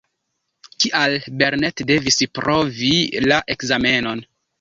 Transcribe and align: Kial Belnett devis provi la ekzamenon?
Kial 0.85 1.17
Belnett 1.41 1.83
devis 1.91 2.17
provi 2.39 2.89
la 3.27 3.39
ekzamenon? 3.57 4.25